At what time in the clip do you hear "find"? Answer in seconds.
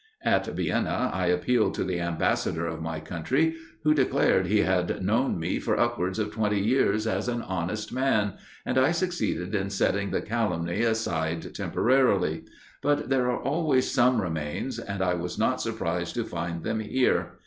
16.25-16.63